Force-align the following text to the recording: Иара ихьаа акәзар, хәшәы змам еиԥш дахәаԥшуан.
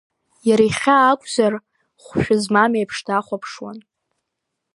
Иара 0.47 0.63
ихьаа 0.69 1.03
акәзар, 1.11 1.53
хәшәы 2.03 2.35
змам 2.41 2.73
еиԥш 2.79 2.97
дахәаԥшуан. 3.05 3.77